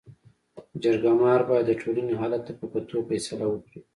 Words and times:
جرګه 0.83 1.11
مار 1.21 1.41
باید 1.49 1.65
د 1.67 1.71
ټولني 1.81 2.13
حالت 2.21 2.41
ته 2.47 2.53
په 2.59 2.65
کتو 2.73 2.97
فيصله 3.09 3.45
وکړي. 3.49 3.79